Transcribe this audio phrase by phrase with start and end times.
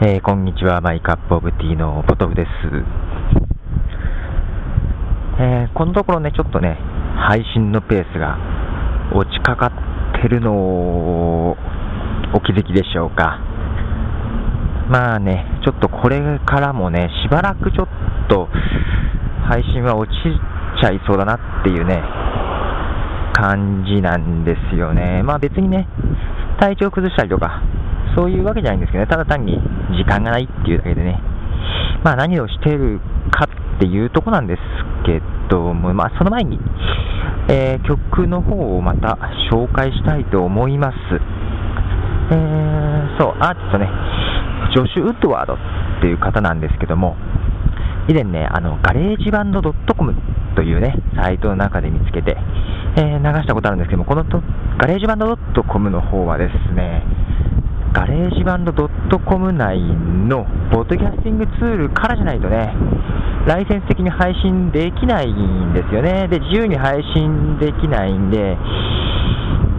[0.00, 2.48] えー、こんにちは、マイカップオブティーのポトフです。
[5.40, 6.78] えー、このところね、ちょっとね、
[7.16, 8.38] 配信のペースが
[9.12, 9.72] 落ちかか
[10.16, 11.56] ってるのを
[12.32, 13.40] お気づきでしょうか。
[14.88, 17.88] まあね、ちょっとこれからもね、しばらくちょっ
[18.28, 18.46] と
[19.48, 20.16] 配信は落ち
[20.80, 22.00] ちゃいそうだなっていうね、
[23.32, 25.24] 感じなんですよね。
[25.24, 25.88] まあ別にね、
[26.60, 27.64] 体調崩したりとか、
[28.14, 29.58] そういうわけじゃないんですけどね、ただ単に
[29.96, 31.20] 時間がないっていうだけでね、
[32.04, 34.60] まあ何をしてるかっていうとこなんです
[35.04, 36.58] けども、まあその前に、
[37.48, 39.18] えー、曲の方をまた
[39.52, 40.96] 紹介したいと思います。
[42.30, 43.88] えー、そう、アーティストね、
[44.74, 45.56] ジョシュ・ウッドワードっ
[46.00, 47.16] ていう方なんですけども、
[48.08, 50.14] 以前ね、あの、 GarageBand.com
[50.54, 52.36] というね、サイトの中で見つけて、
[52.96, 54.42] えー、流したことあるんですけども、このと
[54.78, 57.02] ガレージバンド .com の方はですね、
[57.98, 62.72] GarageBand.com 内のポッドキャスティングツールからじゃないとね、
[63.44, 66.28] ライセンス的に配信できないんですよね。
[66.28, 68.56] で、自由に配信できないんで、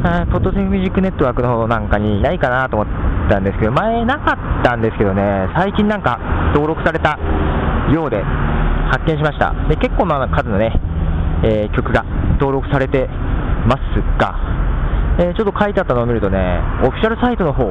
[0.03, 2.87] あ Podsafe Music Network の方なんかにないかなと思っ
[3.31, 6.19] たんですけど、前なかったんですけどね、最近なんか
[6.53, 7.17] 登録された
[7.89, 8.21] ようで
[8.91, 9.55] 発見しました。
[9.69, 10.73] で、結構な数のね、
[11.45, 12.03] えー、曲が
[12.33, 13.07] 登録されて
[13.65, 13.79] ます
[14.19, 14.35] が、
[15.19, 17.63] えー、ちょっと書いてあったのを見るとね、オフィシャルサイトの方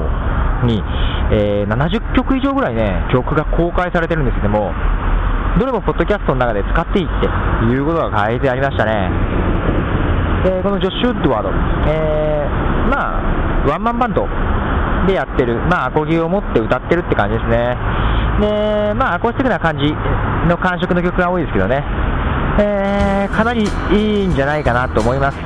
[0.66, 0.82] に、
[1.30, 4.72] えー、70曲以上ぐらいね、曲が公開されてるんですけども、
[5.58, 7.26] どれもポッドキャストの中で使っていいって
[7.72, 9.10] いうことが書いてありましたね。
[10.44, 11.50] で、このジョッシュ・ウッドワード、
[11.90, 14.26] えー、まあ、ワンマンバンド
[15.06, 17.76] でやってる、まあ、アコギを持って歌ってるって感じですね。
[18.40, 19.92] で、まあ、アコースティックな感じ
[20.48, 21.84] の感触の曲が多いですけどね、
[22.60, 25.38] えー、かなりいいんじゃないかなと思います。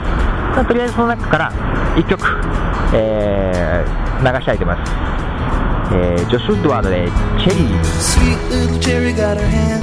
[0.54, 1.50] まあ、とりあえずその中から
[1.96, 2.22] 1曲、
[2.94, 4.92] えー、流し上げてます、
[5.94, 7.06] えー、ジョシュ・ドアので
[7.38, 7.82] チェリー。
[8.00, 9.82] Sweet little cherry and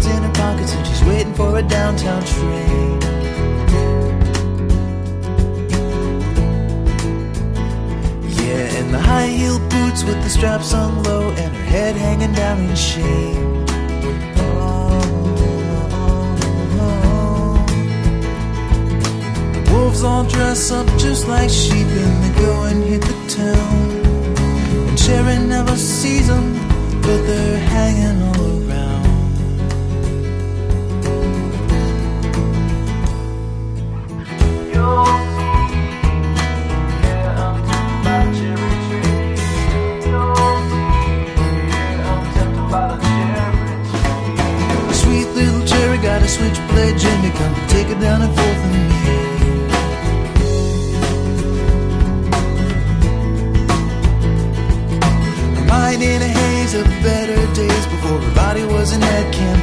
[8.28, 12.34] Yeah, and the high heel boots with the straps on low and her head hanging
[12.34, 13.59] down in shame
[19.90, 23.99] wolves all dress up just like sheep and they go and hit the town.
[56.79, 59.59] Of better days before her body was an ad campaign.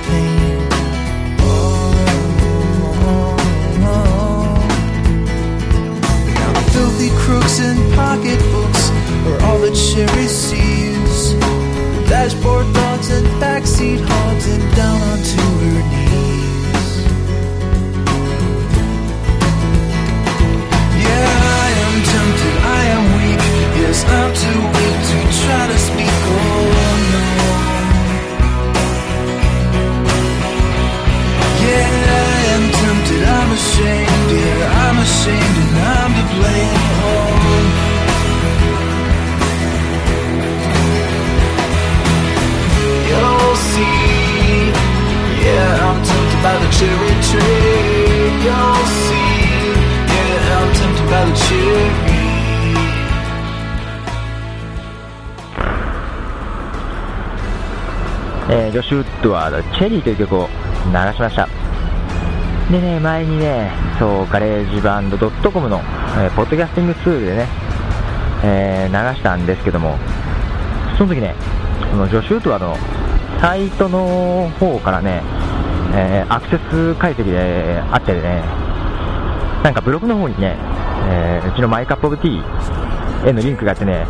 [58.48, 60.48] えー、ジョシュ・ウッドワード、 Cherry という曲を
[60.86, 61.48] 流しました。
[62.70, 65.80] でね、前にね、そう、 GarageBand.com の、
[66.18, 67.46] えー、ポッドキャスティングツールでね、
[68.44, 69.96] えー、流したんですけども、
[70.96, 71.34] その時ね、
[71.90, 72.76] そのジョシュ・ウッドワードの
[73.40, 75.22] サイトの方からね、
[75.94, 78.42] えー、アクセス解析であってね、
[79.62, 80.56] なんかブログの方にね、
[81.08, 84.06] えー、うちの My Cup of Tea へのリンクがあってね、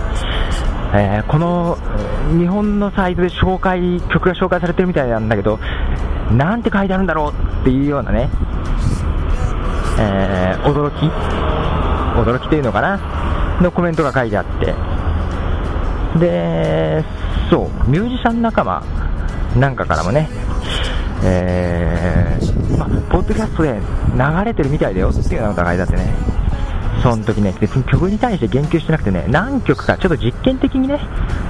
[0.94, 1.78] えー、この
[2.38, 5.58] 日本のサイトで紹介、曲が紹介されてるみたいなんだけど、
[6.32, 8.28] なんて書いてあるんだろうっていうようなね、
[9.98, 11.06] えー、驚き
[12.16, 14.74] 驚きというのかなのコメントが書いてあって、
[16.18, 17.04] で、
[17.50, 18.82] そう、ミュージシャン仲間
[19.56, 20.28] なんかからもね、
[21.24, 23.80] えー、まポッドキャストで
[24.14, 26.35] 流れてるみたいだよっていうようなことが書いてあってね、
[27.02, 31.00] その時ね、別に曲に対して言及してなくてね、何曲か、ちょっと実験的にね、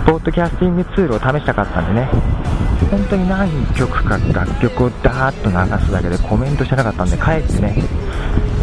[0.05, 2.09] ポッドキャスティングツールを試したかったんでね、
[2.91, 7.75] 本当に何曲か楽曲をダーッと流すだけでコメントしてなかったんで、かえってね、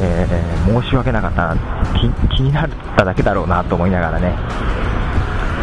[0.01, 1.55] えー、申し訳なかった
[1.97, 4.35] 気、気になっただけだろうなと思いながらね、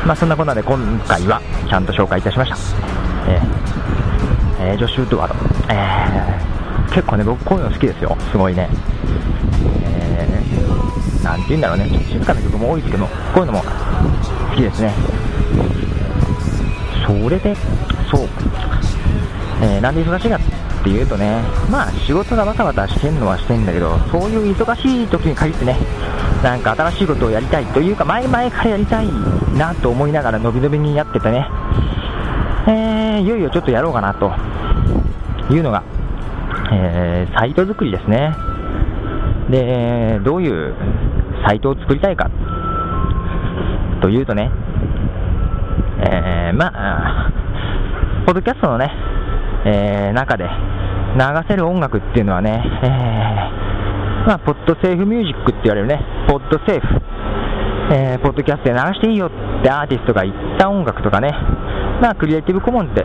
[0.07, 2.57] まあそんなこんなで今回はちゃんと紹介いたしました。
[3.29, 5.35] えー、えー、ジョシュ・ドワード。
[5.73, 8.17] えー、結構ね、僕こういうの好きですよ。
[8.31, 8.69] すごいね。
[11.31, 11.89] なんて言うんだろうね。
[11.89, 13.63] ちょっと静かな曲も多いですけど、こういうのも
[14.51, 14.93] 好きですね。
[17.07, 17.55] それで、
[18.11, 18.29] そう。
[19.63, 21.41] えー、なんで忙しいかっていうとね、
[21.71, 25.77] まあ仕事がバタバタしてんのはしてんだけど、そういう忙しい時に限ってね、
[26.43, 29.09] なんか新しいことをやりたいというか、前々からやりたい
[29.57, 31.47] なと思いながら、のびのびにやっててね、
[32.67, 34.33] えー、いよいよちょっとやろうかなと
[35.53, 35.85] いうのが、
[36.73, 38.35] えー、サイト作りですね。
[39.51, 40.75] で、どういう
[41.47, 42.31] サイトを作りたいか。
[44.03, 44.51] というとね、
[46.01, 47.33] えー、まあ、
[48.27, 48.91] ポッドキャストのね、
[49.65, 53.71] えー、中で流せる音楽っていうのはね、えー
[54.27, 55.99] まあ、ポッドセーフミュージックって言われるね、
[56.29, 56.87] ポッドセーフ、
[57.93, 61.33] えー、ポッドキャストで流していいよってアーティストが言った音楽とかね、
[62.03, 63.03] まあ、クリエイティブコモンズ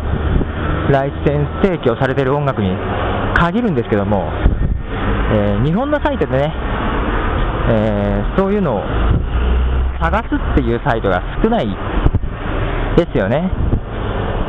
[0.91, 2.69] ライセンス提供されてる音楽に
[3.35, 4.29] 限るんですけども、
[5.33, 6.53] えー、日本のサイトでね、
[7.67, 8.81] えー、そういうのを
[9.99, 11.67] 探すっていうサイトが少ない
[12.97, 13.51] ですよね。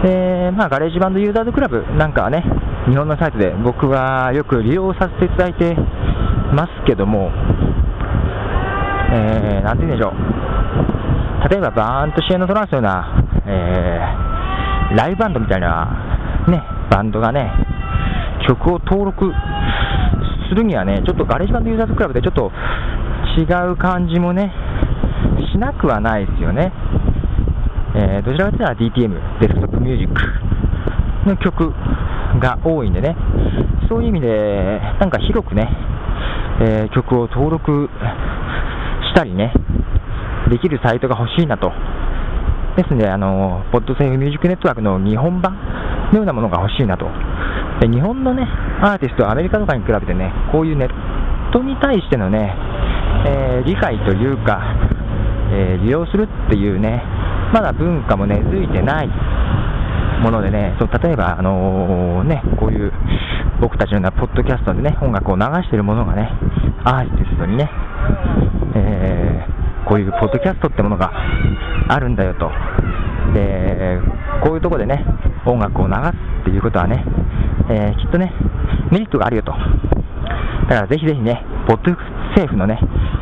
[0.02, 2.44] で、まあ、ガレージバンドユーザーズクラブなんかはね、
[2.88, 5.74] 日本のサイトで僕はよく利用させていただいて
[6.54, 7.30] ますけども、
[9.12, 17.50] えー、なんて言うんでしょう、例えば Burnt Sienna Trance のような、えー、ライブバンドみたいな、ね、バンドがね、
[18.46, 19.32] 曲を登録
[20.48, 22.52] するにはね、ちょっとガレージバンドユーザーズクラブでちょっと
[23.36, 24.52] 違う感じもね、
[25.52, 26.72] しなくはないですよね。
[27.94, 31.72] えー、どちらかというと DTM、デスクトップミュージックの曲
[32.40, 33.14] が多いんでね、
[33.88, 35.68] そういう意味で、なんか広くね、
[36.60, 37.90] えー、曲を登録
[39.12, 39.52] したりね、
[40.50, 41.72] できるサイトが欲しいなと。
[42.76, 45.56] ですので、あの、ポッドセーフミュージックネットワークの日本版
[46.12, 47.06] のようなものが欲しいなと。
[47.80, 48.46] で日本のね、
[48.82, 52.54] アーティストはアメリカとかに比べてね、こういうネットに対してのね、
[53.24, 54.60] えー、理解というか、
[55.52, 57.02] えー、利用するっていうね、
[57.52, 59.08] まだ文化も根付いてない
[60.22, 62.92] ものでね、そう例えば、あのー、ね、こういう
[63.60, 66.30] 僕たちのようなポッドキャストでね、音楽を流しているものがね、
[66.84, 67.70] アーティストにね、
[68.74, 71.12] えー、こういうポッドキャストってものが
[71.88, 72.50] あるんだよと。
[73.34, 73.98] で、
[74.42, 75.04] こういうとこでね、
[75.46, 75.98] 音楽を流す
[76.42, 77.04] っていうことはね、
[77.70, 78.32] えー、きっとね、
[78.90, 79.52] メリットがあるよと。
[79.52, 81.96] だからぜひぜひね、ポッド
[82.36, 82.78] セーフのね、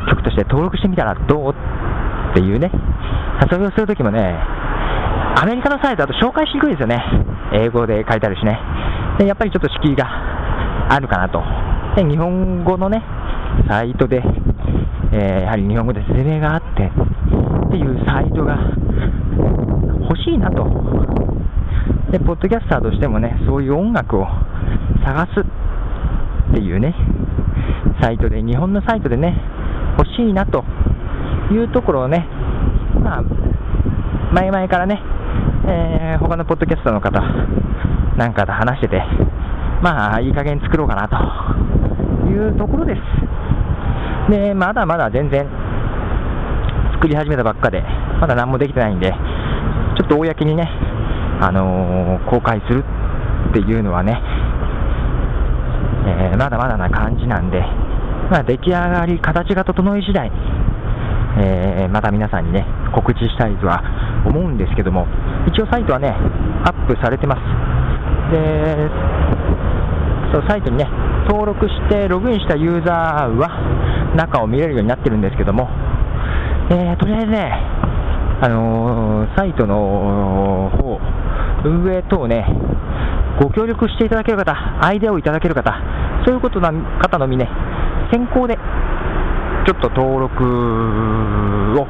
[0.09, 2.69] 曲として登録してみたらどうっていうね、
[3.49, 4.35] 誘いをするときもね、
[5.37, 7.01] アメリカのサイトだと紹介しにくいですよね。
[7.53, 8.59] 英語で書いてあるしね。
[9.17, 10.05] で、やっぱりちょっと敷居が
[10.89, 11.41] あるかなと。
[11.95, 13.03] で、日本語のね、
[13.69, 14.21] サイトで、
[15.13, 18.57] えー、やはり日本語で説明があってっていうサイトが
[20.09, 20.63] 欲しいなと。
[22.11, 24.27] で、ポッドキャスターとしてもね、そういう音楽を
[25.05, 26.93] 探すっていうね、
[28.01, 29.35] サイトで、日本のサイトでね、
[29.97, 30.63] 欲しいなと
[31.51, 32.27] いうところをね、
[33.01, 33.23] まあ、
[34.33, 35.01] 前々からね、
[35.67, 37.21] えー、他のポッドキャストの方
[38.17, 39.01] なんかと話してて、
[39.81, 43.01] まあ、いい加減作ろうかなというところです。
[44.31, 45.47] で、まだまだ全然
[46.93, 47.83] 作り始めたばっかで、
[48.19, 49.11] まだ何もできてないんで、
[49.97, 50.69] ちょっと公にね、
[51.41, 52.83] あのー、公開する
[53.49, 54.21] っていうのはね、
[56.05, 57.59] えー、まだまだな感じなんで、
[58.29, 60.31] まあ、出来上がり、形が整い次第、
[61.37, 63.81] えー、また皆さんにね、告知したいとは
[64.25, 65.07] 思うんですけども、
[65.47, 66.09] 一応サイトはね、
[66.65, 67.41] アップされてます。
[68.31, 68.89] で、
[70.33, 70.87] そうサイトにね、
[71.27, 73.49] 登録してログインしたユーザーは
[74.15, 75.69] 中を見れるようになってるんですけども、
[76.69, 77.51] えー、とりあえずね、
[78.41, 80.99] あのー、サイトの方、
[81.63, 82.45] 運営等ね、
[83.41, 85.73] ご協力していただける方、アイデアをいただける方、
[86.25, 87.49] そういうことな方のみね、
[88.11, 88.57] 先行で
[89.65, 90.43] ちょっと登録
[91.79, 91.87] を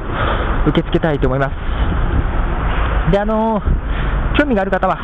[0.68, 3.12] 受け付けたいと思います。
[3.12, 4.98] で、あのー、興味がある方は、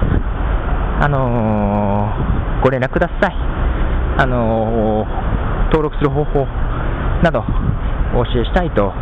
[1.01, 3.35] あのー、ご連絡ください。
[4.19, 6.47] あのー、登録する方法
[7.23, 7.45] など
[8.15, 8.93] お教えしたいと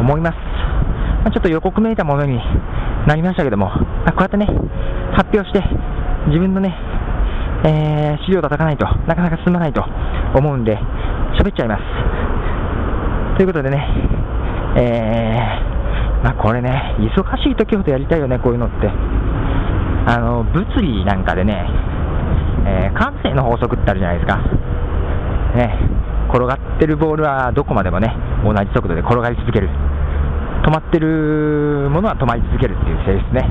[0.00, 0.36] 思います。
[1.22, 2.38] まあ、ちょっと予告めいたものに
[3.06, 3.70] なりましたけども、
[4.06, 4.46] あ、こうやってね、
[5.14, 5.62] 発表して、
[6.26, 6.74] 自分のね、
[7.64, 9.84] えー、資料を叩かないとなかなか進まないと
[10.34, 10.78] 思うんで、
[11.38, 11.82] 喋っちゃいます。
[13.36, 13.86] ということでね、
[14.76, 18.90] えー、まあ、これね、忙しい時ほどやりたいよね、こういうのって。
[20.04, 21.64] あの物理なんかでね、
[22.66, 24.38] えー、慣性の法則ってあるじゃないですか。
[25.56, 25.78] ね、
[26.28, 28.14] 転がってるボールはどこまでもね、
[28.44, 29.68] 同じ速度で転がり続ける。
[30.64, 33.48] 止まってるものは止まり続けるっていう性質ね。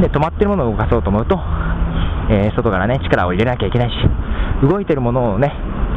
[0.00, 1.38] で、止まってるものを動かそうと思うと、
[2.30, 3.94] えー、外からね、力を入れなきゃいけないし、
[4.62, 5.52] 動いてるものをね、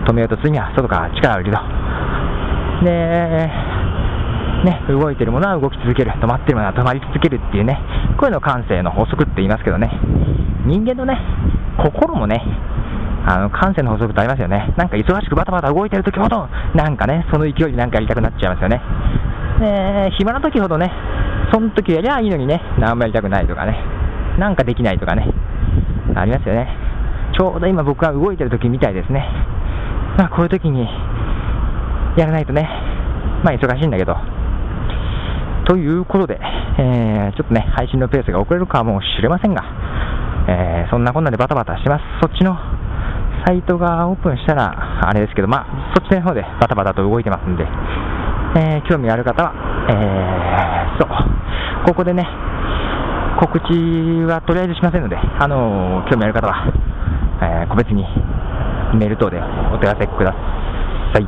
[0.08, 1.58] 止めようとするには外から力を入れる。
[2.84, 3.50] で、
[4.66, 7.80] ね、動いてるものは動き続ける、止まってるものは止まり続けるっていうね、
[8.18, 9.90] こういうの感性の法則って言いますけどね、
[10.66, 11.18] 人間のね、
[11.78, 12.42] 心もね、
[13.28, 14.74] あの感性の法則ってありますよね。
[14.78, 18.82] なんか忙しくバタバタ動いてる時ほど、なんかね、その勢いでなんかやりたくなっちゃいますよね。
[19.60, 20.92] で、暇な時ほどね、
[21.52, 23.78] その時やりゃいいのにね、何もやりたくないとかね、
[24.40, 25.28] なんかできないとかね、
[26.22, 26.68] ありますよね。
[27.38, 29.26] ちょうど今僕が動いてる時みたいですね。
[30.18, 30.88] まあこういう時に
[32.18, 32.68] やらないとね、
[33.44, 34.16] まあ忙しいんだけど。
[35.68, 36.40] ということで、
[36.80, 39.64] えー、ちょっとね、配信のペースが遅れるかもしれませんが、
[40.48, 42.04] えー、そんなこんなでバタバタしてます。
[42.22, 42.56] そっちの
[43.46, 47.66] サイトがオープンしたら、あれですけど、まあ、そっちの方でバタバタと動いてますんで、
[48.56, 49.54] えー、興味ある方は、
[49.90, 52.26] えー、そう、ここでね、
[53.40, 53.64] 告知
[54.26, 56.74] はとりあえずしませんので、あの、興味ある方は、
[57.42, 58.04] えー、個別に
[58.96, 60.34] メール等でお問い合わせくだ
[61.14, 61.28] さい。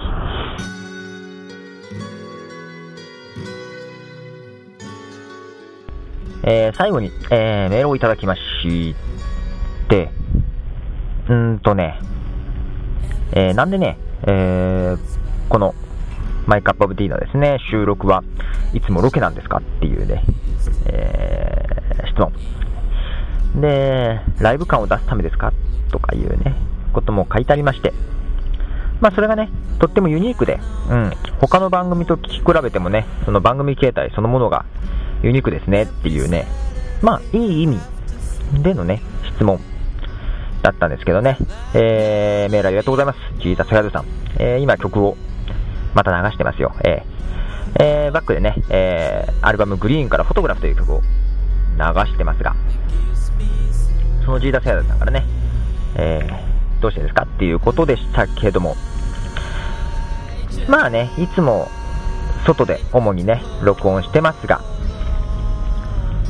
[6.42, 8.96] えー、最後に、えー、メールをいただきまし
[9.88, 10.10] て、
[11.30, 12.00] うんとね、
[13.34, 15.00] えー、なんでね、えー、
[15.48, 15.75] この
[16.48, 18.24] マイカップオブティーのですね、収録は
[18.74, 20.24] いつもロケなんですかっていうね、
[20.88, 21.49] えー、
[22.20, 23.62] 質問。
[23.62, 25.54] で、ライブ感を出すためですか？
[25.92, 26.56] とかいうね、
[26.94, 27.94] ことも書いてありまして、
[29.00, 29.50] まあそれがね、
[29.80, 30.60] とってもユニークで、
[30.90, 34.66] うん、他の番組と聞き比べてもね、その番組形態そのものが
[35.24, 36.46] ユニークですねっていうね、
[37.02, 37.80] まあいい意味
[38.62, 39.02] でのね、
[39.36, 39.60] 質問
[40.62, 41.38] だったんですけどね、
[41.74, 43.20] えー、メールありがとうございます。
[43.40, 44.06] ジータスヤドさん。
[44.38, 45.18] えー、今曲を
[45.96, 46.76] また流してますよ。
[46.84, 51.02] えー、えー、バックでね、えー、アルバムグリーンからフォトグラフという曲を
[52.06, 52.56] してますが、
[54.26, 55.26] そのジーダ・セアダさんからね、
[55.96, 58.76] えー、どうしてですかっていうことでしたけども、
[60.68, 61.68] まあね、いつも
[62.46, 64.62] 外で主にね、録音してますが、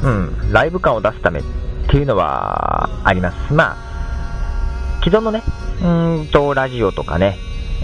[0.03, 1.43] うん、ライブ感を出すためっ
[1.89, 3.53] ていうのはあります。
[3.53, 5.43] まあ、既存のね、
[5.81, 7.37] うんと、ラジオとかね、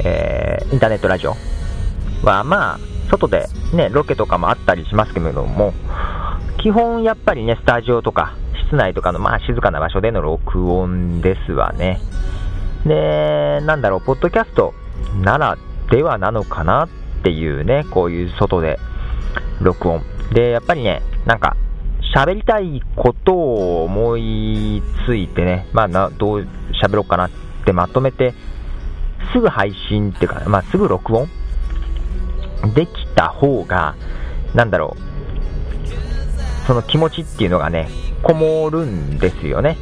[0.04, 1.36] えー、インターネットラジオ
[2.24, 2.80] は、まあ、
[3.10, 5.74] 外でね、ロケとかもあったりしますけれども、
[6.66, 12.00] 基本やっぱりね、スタジオとか、室内とかのまあ静かな場所での録音ですわね。
[12.88, 14.74] で、なんだろう、ポッドキャスト
[15.22, 15.60] なら
[15.92, 16.90] ではなのかなっ
[17.22, 18.80] ていうね、こういう外で
[19.62, 20.02] 録音。
[20.34, 21.56] で、やっぱりね、なんか、
[22.16, 26.48] 喋りたいことを思いついてね、まあな、どう
[26.84, 27.30] 喋ろうかなっ
[27.64, 28.34] てまとめて、
[29.32, 31.28] すぐ配信っていうか、まあ、すぐ録音
[32.74, 33.94] できた方が、
[34.56, 35.15] なんだろう、
[36.68, 37.90] その気持ちっていうのがね、
[38.24, 39.78] こもるんですよね。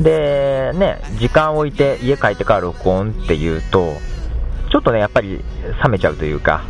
[0.00, 3.94] で、ね、時間を置いて家帰ってから録音っていうと、
[4.70, 5.42] ちょっとね、やっぱり
[5.82, 6.64] 冷めちゃうというか、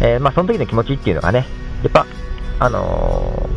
[0.00, 1.46] えー、まあ、その時の気持ちっていうのがね、
[1.82, 2.06] やっぱ、
[2.58, 3.48] あの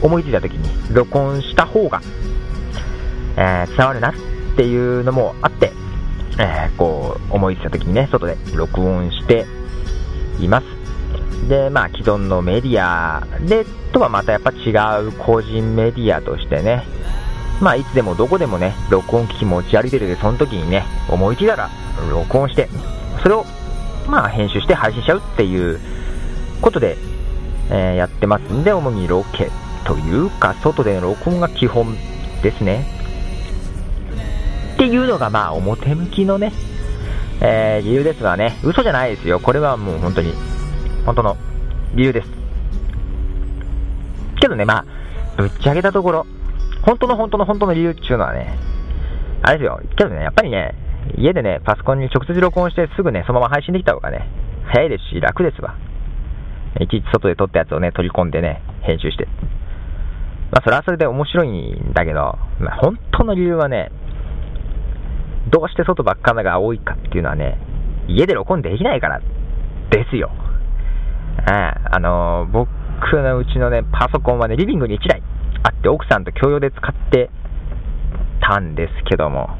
[0.00, 2.00] ー、思いついた時に録音した方が、
[3.36, 4.14] えー、伝わるなっ
[4.56, 5.72] ていうのもあって、
[6.38, 9.46] えこう、思いついた時にね、外で録音して
[10.40, 10.81] います。
[11.48, 14.70] で、まあ、既存のメディアで、とはまたやっぱ違
[15.04, 16.84] う個人メディアとしてね、
[17.60, 21.70] まあ、いつでもどこでもね、録音機器持ち歩いてるで、その時にね、思いついたら
[22.10, 22.68] 録音して、
[23.22, 23.44] それを、
[24.08, 25.78] まあ、編集して配信しちゃうっていう
[26.60, 26.96] ことで、
[27.70, 29.50] えー、やってますんで、主にロケ
[29.84, 31.96] というか、外での録音が基本
[32.42, 32.86] ですね。
[34.74, 36.52] っていうのが、まあ、表向きのね、
[37.40, 39.38] えー、理由ですがね、嘘じゃないですよ。
[39.40, 40.34] これはもう本当に、
[41.04, 41.36] 本当の
[41.94, 42.28] 理由です。
[44.40, 44.84] けどね、まあ、
[45.36, 46.26] ぶっちゃけたところ、
[46.82, 48.58] 本当の本当の本当の理由っていうのはね、
[49.42, 49.80] あれですよ。
[49.96, 50.74] けどね、やっぱりね、
[51.16, 54.28] 家でね、パソコンに直接録音してすぐね、そのまま配信できた方がね、
[54.66, 55.76] 早いですし、楽ですわ。
[56.80, 59.26] いちいち外で撮ったやつをね、取り込んでね、編集して。
[60.50, 63.90] まあ、それはそれで面白いんだけど、まあ、本当の理由はね、
[65.50, 67.58] どうして外ばっかなが多いかっていうのはね、
[68.08, 69.20] 家で録音できないから
[69.90, 70.30] ですよ。
[71.46, 72.68] ああの、僕
[73.14, 75.22] のうちのね、パソコンはね、リビングに1台
[75.62, 77.30] あって、奥さんと共用で使って
[78.40, 79.50] たんですけども、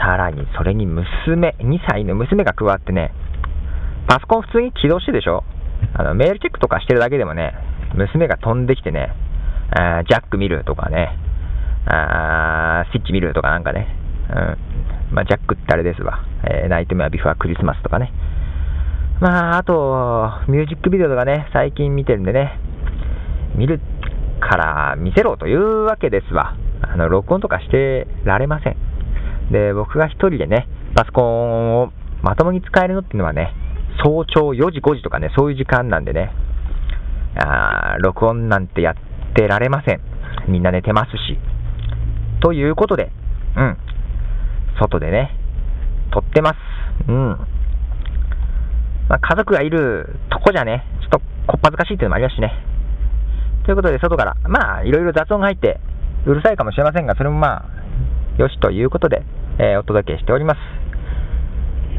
[0.00, 3.12] さらにそれに娘、2歳の娘が加わってね、
[4.08, 5.44] パソコン普通に起動してでしょ？
[5.94, 7.54] あのメールチェックとかしてるだけでもね、
[7.94, 9.12] 娘が飛んできてね、
[9.70, 11.18] あジャック見るとかね、
[11.86, 13.88] あスイッチ見るとかなんかね、
[14.30, 15.14] うん。
[15.14, 18.12] まあ、ジャックってあれですわ、えー、ナイトメアビフォークリスマスとかね、
[19.22, 22.58] まあ、あと、ミュージックビデオとかね、最近見てるんでね、
[23.54, 23.80] 見る
[24.40, 26.56] から見せろというわけですわ。
[26.80, 28.76] あの、録音とかしてられません。
[29.52, 33.54] で、僕が一人でね、パソコンをまともに使えるのっていうのはね、
[34.02, 36.32] 早朝4時、5時とかね、そういう時間なんでね、
[37.36, 38.94] あ録音なんてやっ
[39.36, 40.00] てられません。
[40.48, 41.38] みんな寝てますし。
[42.40, 43.12] ということで、
[43.56, 43.76] うん、
[44.80, 45.38] 外でね、
[46.10, 46.56] 撮ってます。
[47.06, 47.61] うん。
[49.08, 52.52] まあ、家族がいるとこじゃね、ちょっとこっぱずかしいっていうのもありますしね。
[53.64, 55.80] ということで、外から、まあ、いろいろ雑音が入って、
[56.26, 57.82] うるさいかもしれませんが、それもまあ、
[58.38, 59.22] よしということで、
[59.58, 60.58] えー、お届けしております。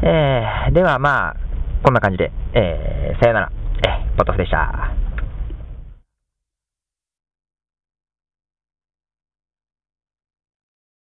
[0.02, 1.36] えー、ではまあ、
[1.82, 3.52] こんな感じで、えー、さよなら、
[3.86, 5.03] えー、ポトフでした。